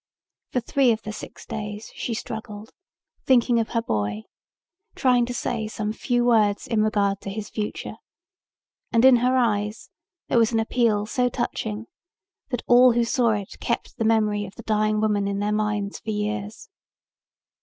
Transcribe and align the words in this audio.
For 0.51 0.61
three 0.61 0.91
of 0.91 1.03
the 1.03 1.13
six 1.13 1.45
days 1.45 1.91
she 1.93 2.15
struggled, 2.15 2.71
thinking 3.27 3.59
of 3.59 3.69
her 3.69 3.83
boy, 3.83 4.23
trying 4.95 5.27
to 5.27 5.33
say 5.35 5.67
some 5.67 5.93
few 5.93 6.25
words 6.25 6.65
in 6.65 6.81
regard 6.81 7.21
to 7.21 7.29
his 7.29 7.51
future, 7.51 7.97
and 8.91 9.05
in 9.05 9.17
her 9.17 9.37
eyes 9.37 9.91
there 10.27 10.39
was 10.39 10.51
an 10.53 10.59
appeal 10.59 11.05
so 11.05 11.29
touching 11.29 11.85
that 12.49 12.63
all 12.65 12.93
who 12.93 13.03
saw 13.05 13.33
it 13.33 13.59
kept 13.59 13.95
the 13.99 14.03
memory 14.03 14.43
of 14.43 14.55
the 14.55 14.63
dying 14.63 15.01
woman 15.01 15.27
in 15.27 15.37
their 15.37 15.51
minds 15.53 15.99
for 15.99 16.09
years. 16.09 16.67